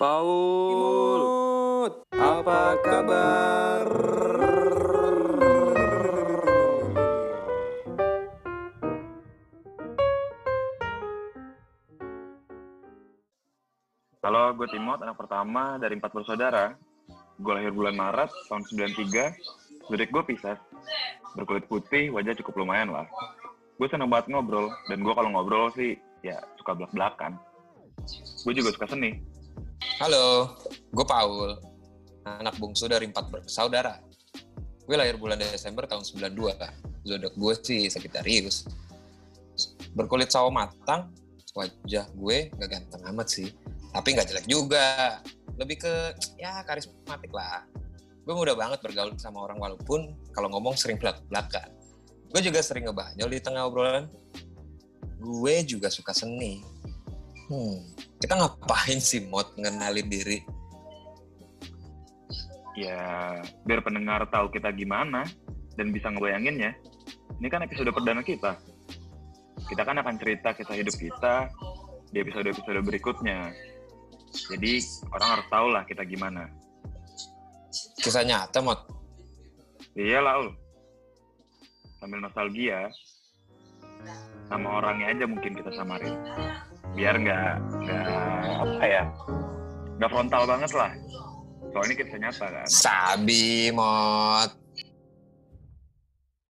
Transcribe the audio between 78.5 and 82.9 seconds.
mod. Iya lah, Ul. Sambil nostalgia,